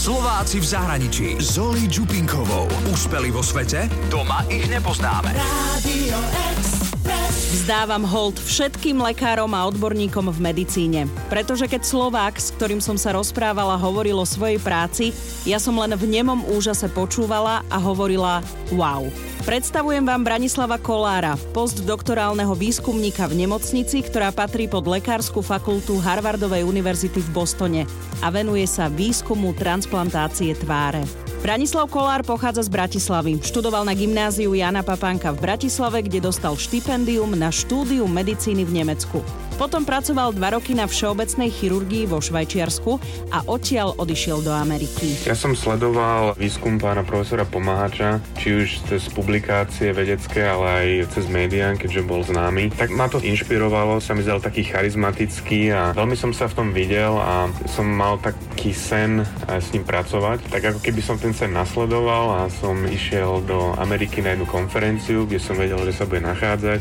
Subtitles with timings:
[0.00, 1.36] Slováci v zahraničí.
[1.44, 2.64] Zoli Čupinkovou.
[2.88, 3.84] Úspeli vo svete?
[4.08, 5.36] Doma ich nepoznáme.
[5.36, 6.16] Radio
[7.50, 11.10] Vzdávam hold všetkým lekárom a odborníkom v medicíne.
[11.26, 15.10] Pretože keď Slovák, s ktorým som sa rozprávala, hovoril o svojej práci,
[15.42, 18.38] ja som len v nemom úžase počúvala a hovorila
[18.70, 19.02] wow.
[19.42, 27.18] Predstavujem vám Branislava Kolára, postdoktorálneho výskumníka v nemocnici, ktorá patrí pod Lekárskú fakultu Harvardovej univerzity
[27.18, 27.82] v Bostone
[28.22, 31.02] a venuje sa výskumu transplantácie tváre.
[31.40, 33.40] Branislav Kolár pochádza z Bratislavy.
[33.40, 39.24] Študoval na gymnáziu Jana Papánka v Bratislave, kde dostal štipendium na štúdium medicíny v Nemecku.
[39.60, 42.96] Potom pracoval dva roky na všeobecnej chirurgii vo Švajčiarsku
[43.28, 45.12] a odtiaľ odišiel do Ameriky.
[45.28, 51.28] Ja som sledoval výskum pána profesora Pomáhača, či už cez publikácie vedecké, ale aj cez
[51.28, 52.72] médiá, keďže bol známy.
[52.72, 56.68] Tak ma to inšpirovalo, sa mi zdal taký charizmatický a veľmi som sa v tom
[56.72, 60.40] videl a som mal taký sen s ním pracovať.
[60.48, 65.28] Tak ako keby som ten sen nasledoval a som išiel do Ameriky na jednu konferenciu,
[65.28, 66.80] kde som vedel, že sa bude nachádzať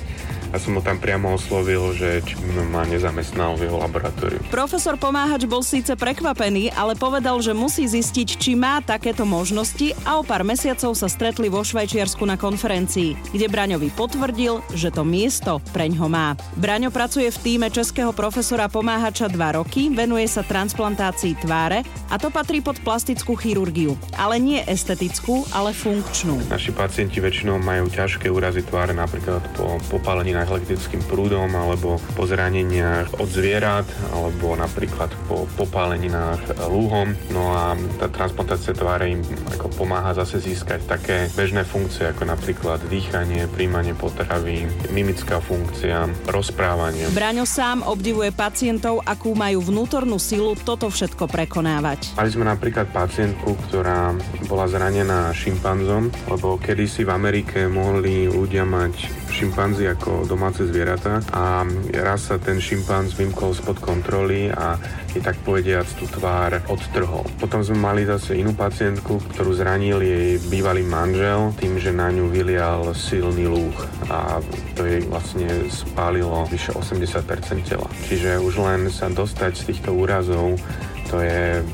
[0.49, 4.41] a som ho tam priamo oslovil, že či by ma nezamestnal v jeho laboratóriu.
[4.49, 10.17] Profesor Pomáhač bol síce prekvapený, ale povedal, že musí zistiť, či má takéto možnosti a
[10.17, 15.61] o pár mesiacov sa stretli vo Švajčiarsku na konferencii, kde Braňovi potvrdil, že to miesto
[15.75, 16.33] preňho má.
[16.57, 22.33] Braňo pracuje v týme českého profesora Pomáhača dva roky, venuje sa transplantácii tváre a to
[22.33, 23.93] patrí pod plastickú chirurgiu.
[24.17, 26.41] Ale nie estetickú, ale funkčnú.
[26.49, 32.23] Naši pacienti väčšinou majú ťažké úrazy tváre, napríklad po popálení zraneniach elektrickým prúdom alebo po
[32.23, 33.83] zraneniach od zvierat
[34.15, 37.11] alebo napríklad po popáleninách lúhom.
[37.35, 39.21] No a tá transplantácia tváre im
[39.59, 44.63] ako pomáha zase získať také bežné funkcie ako napríklad dýchanie, príjmanie potravy,
[44.95, 47.11] mimická funkcia, rozprávanie.
[47.11, 52.15] Braňo sám obdivuje pacientov, akú majú vnútornú silu toto všetko prekonávať.
[52.15, 54.15] Mali sme napríklad pacientku, ktorá
[54.47, 61.63] bola zranená šimpanzom, lebo kedysi v Amerike mohli ľudia mať šimpanzi ako domáce zvieratá a
[62.03, 64.75] raz sa ten šimpanz vymkol spod kontroly a
[65.15, 67.23] je tak povediac tú tvár odtrhol.
[67.39, 72.27] Potom sme mali zase inú pacientku, ktorú zranil jej bývalý manžel tým, že na ňu
[72.27, 73.79] vylial silný lúch
[74.11, 74.43] a
[74.75, 77.87] to jej vlastne spálilo vyše 80% tela.
[78.11, 80.59] Čiže už len sa dostať z týchto úrazov
[81.09, 81.65] to je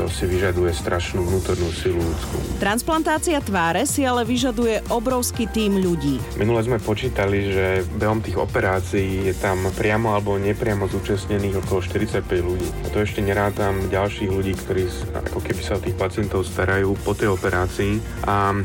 [0.00, 2.36] to si vyžaduje strašnú vnútornú silu ľudskú.
[2.56, 6.16] Transplantácia tváre si ale vyžaduje obrovský tým ľudí.
[6.40, 12.24] Minule sme počítali, že behom tých operácií je tam priamo alebo nepriamo zúčastnených okolo 45
[12.40, 12.68] ľudí.
[12.84, 17.12] A to ešte nerátam ďalších ľudí, ktorí ako keby sa o tých pacientov starajú po
[17.12, 18.00] tej operácii.
[18.24, 18.56] A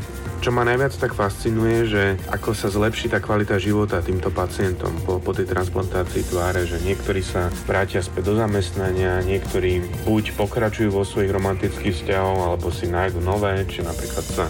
[0.46, 5.16] čo ma najviac tak fascinuje, že ako sa zlepší tá kvalita života týmto pacientom po,
[5.18, 11.02] po tej transplantácii tváre, že niektorí sa vrátia späť do zamestnania, niektorí buď pokračujú vo
[11.26, 14.46] svojich romantických vzťahoch, alebo si nájdu nové, či napríklad sa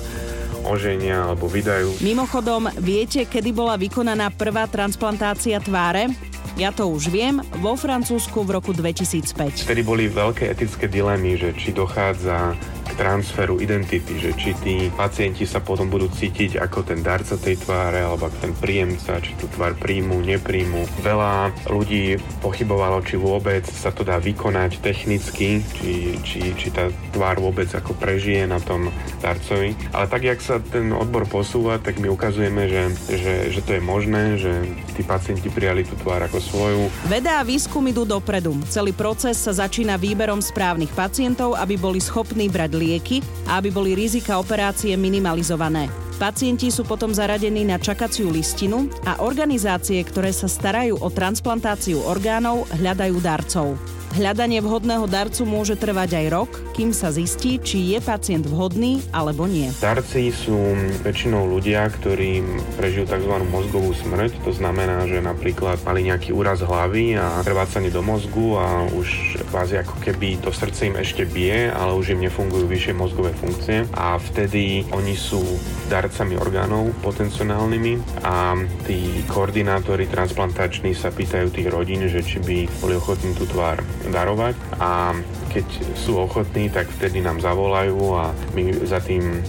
[0.69, 2.05] oženia alebo vydajú.
[2.05, 6.13] Mimochodom, viete, kedy bola vykonaná prvá transplantácia tváre?
[6.61, 9.65] Ja to už viem, vo Francúzsku v roku 2005.
[9.65, 12.53] Vtedy boli veľké etické dilemy, že či dochádza
[12.97, 18.03] transferu identity, že či tí pacienti sa potom budú cítiť ako ten darca tej tváre
[18.03, 21.05] alebo ako ten príjemca, či tú tvár príjmu, nepríjmu.
[21.05, 27.39] Veľa ľudí pochybovalo, či vôbec sa to dá vykonať technicky, či, či, či tá tvár
[27.39, 28.89] vôbec ako prežije na tom
[29.21, 29.77] darcovi.
[29.93, 32.83] Ale tak, jak sa ten odbor posúva, tak my ukazujeme, že,
[33.13, 34.53] že, že to je možné, že
[34.97, 36.83] tí pacienti prijali tú tvár ako svoju.
[37.07, 38.57] Veda a výskum idú dopredu.
[38.73, 43.19] Celý proces sa začína výberom správnych pacientov, aby boli schopní brať lieky
[43.51, 45.91] a aby boli rizika operácie minimalizované.
[46.17, 52.65] Pacienti sú potom zaradení na čakaciu listinu a organizácie, ktoré sa starajú o transplantáciu orgánov,
[52.73, 53.96] hľadajú darcov.
[54.17, 59.45] Hľadanie vhodného darcu môže trvať aj rok, kým sa zistí, či je pacient vhodný alebo
[59.45, 59.69] nie.
[59.77, 60.57] Darci sú
[61.05, 62.41] väčšinou ľudia, ktorí
[62.81, 63.45] prežijú tzv.
[63.53, 64.41] mozgovú smrť.
[64.49, 69.85] To znamená, že napríklad mali nejaký úraz hlavy a krvácanie do mozgu a už kvázi
[69.85, 74.17] ako keby to srdce im ešte bije, ale už im nefungujú vyššie mozgové funkcie a
[74.17, 75.45] vtedy oni sú
[75.93, 78.57] darcami orgánov potenciálnymi a
[78.89, 84.55] tí koordinátori transplantační sa pýtajú tých rodín, že či by boli ochotní tú tvár darovať
[84.79, 85.15] a
[85.51, 85.67] keď
[85.97, 89.41] sú ochotní, tak vtedy nám zavolajú a my za tým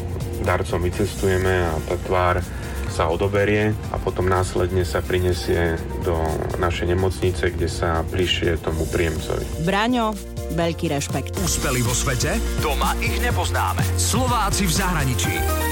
[0.45, 2.35] darcom vycestujeme a tá tvár
[2.87, 6.15] sa odoberie a potom následne sa prinesie do
[6.57, 9.67] našej nemocnice, kde sa bližšie tomu príjemcovi.
[9.67, 10.15] Braňo,
[10.55, 11.35] veľký rešpekt.
[11.43, 12.39] Úspeli vo svete?
[12.63, 13.83] Doma ich nepoznáme.
[13.99, 15.66] Slováci v zahraničí.